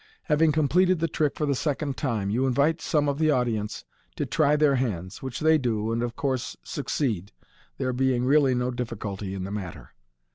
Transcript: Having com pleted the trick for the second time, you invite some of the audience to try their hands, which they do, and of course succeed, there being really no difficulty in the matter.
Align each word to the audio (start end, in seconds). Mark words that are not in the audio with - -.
Having 0.23 0.51
com 0.53 0.67
pleted 0.67 0.97
the 0.97 1.07
trick 1.07 1.35
for 1.35 1.45
the 1.45 1.53
second 1.53 1.95
time, 1.95 2.31
you 2.31 2.47
invite 2.47 2.81
some 2.81 3.07
of 3.07 3.19
the 3.19 3.29
audience 3.29 3.85
to 4.15 4.25
try 4.25 4.55
their 4.55 4.73
hands, 4.77 5.21
which 5.21 5.41
they 5.41 5.59
do, 5.59 5.91
and 5.91 6.01
of 6.01 6.15
course 6.15 6.57
succeed, 6.63 7.31
there 7.77 7.93
being 7.93 8.25
really 8.25 8.55
no 8.55 8.71
difficulty 8.71 9.35
in 9.35 9.43
the 9.43 9.51
matter. 9.51 9.91